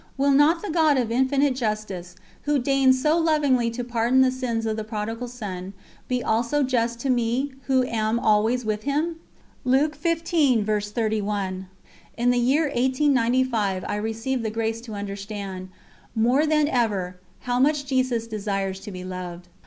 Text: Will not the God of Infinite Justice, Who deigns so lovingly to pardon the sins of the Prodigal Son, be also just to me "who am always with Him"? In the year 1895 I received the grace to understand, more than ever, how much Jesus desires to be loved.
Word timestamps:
Will 0.17 0.31
not 0.31 0.63
the 0.63 0.71
God 0.71 0.97
of 0.97 1.11
Infinite 1.11 1.55
Justice, 1.55 2.15
Who 2.45 2.57
deigns 2.57 2.99
so 2.99 3.19
lovingly 3.19 3.69
to 3.69 3.83
pardon 3.83 4.21
the 4.21 4.31
sins 4.31 4.65
of 4.65 4.75
the 4.75 4.83
Prodigal 4.83 5.27
Son, 5.27 5.73
be 6.07 6.23
also 6.23 6.63
just 6.63 6.99
to 7.01 7.11
me 7.11 7.51
"who 7.67 7.85
am 7.85 8.17
always 8.19 8.65
with 8.65 8.81
Him"? 8.81 9.17
In 9.63 9.71
the 9.93 9.93
year 12.39 12.63
1895 12.63 13.85
I 13.87 13.95
received 13.95 14.41
the 14.41 14.49
grace 14.49 14.81
to 14.81 14.95
understand, 14.95 15.69
more 16.15 16.47
than 16.47 16.67
ever, 16.67 17.19
how 17.41 17.59
much 17.59 17.85
Jesus 17.85 18.25
desires 18.25 18.79
to 18.79 18.91
be 18.91 19.03
loved. 19.03 19.49